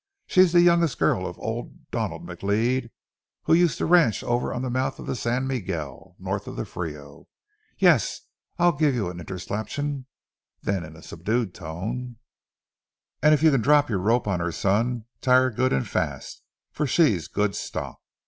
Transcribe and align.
She's 0.25 0.51
the 0.51 0.61
youngest 0.61 0.97
girl 0.97 1.27
of 1.27 1.37
old 1.37 1.67
man 1.73 1.85
Donald 1.91 2.25
McLeod 2.25 2.89
who 3.43 3.53
used 3.53 3.77
to 3.77 3.85
ranch 3.85 4.23
over 4.23 4.51
on 4.51 4.63
the 4.63 4.71
mouth 4.71 4.97
of 4.97 5.05
the 5.05 5.15
San 5.15 5.45
Miguel, 5.45 6.15
north 6.17 6.47
on 6.47 6.55
the 6.55 6.65
Frio. 6.65 7.27
Yes, 7.77 8.21
I'll 8.57 8.71
give 8.71 8.95
you 8.95 9.11
an 9.11 9.19
interslaption." 9.19 10.07
Then 10.63 10.83
in 10.83 10.95
a 10.95 11.03
subdued 11.03 11.53
tone: 11.53 12.15
"And 13.21 13.35
if 13.35 13.43
you 13.43 13.51
can 13.51 13.61
drop 13.61 13.91
your 13.91 13.99
rope 13.99 14.27
on 14.27 14.39
her, 14.39 14.51
son, 14.51 15.05
tie 15.21 15.35
her 15.35 15.51
good 15.51 15.71
and 15.71 15.87
fast, 15.87 16.41
for 16.71 16.87
she's 16.87 17.27
good 17.27 17.53
stock." 17.53 17.99